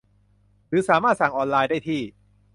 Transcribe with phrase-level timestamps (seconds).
[0.69, 2.01] หรือสามารถสั่งออนไลน์ได้ที่